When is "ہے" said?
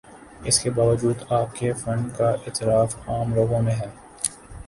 3.75-3.87